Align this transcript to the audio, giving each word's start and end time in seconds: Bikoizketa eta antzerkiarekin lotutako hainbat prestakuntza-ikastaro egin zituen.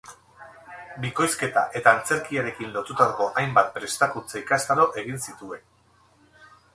Bikoizketa 1.01 1.61
eta 1.79 1.91
antzerkiarekin 1.99 2.71
lotutako 2.77 3.27
hainbat 3.41 3.69
prestakuntza-ikastaro 3.75 4.87
egin 5.03 5.23
zituen. 5.29 5.63